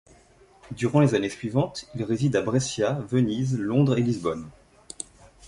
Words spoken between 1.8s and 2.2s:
il